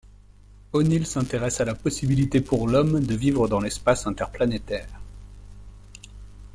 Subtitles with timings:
[0.73, 4.89] O'Neill s'intéresse à la possibilité pour l'homme de vivre dans l'espace interplanétaire.